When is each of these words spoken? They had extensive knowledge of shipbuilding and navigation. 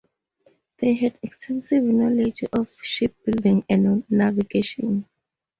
They 0.79 0.95
had 0.95 1.19
extensive 1.21 1.83
knowledge 1.83 2.43
of 2.53 2.67
shipbuilding 2.81 3.65
and 3.69 4.03
navigation. 4.09 5.05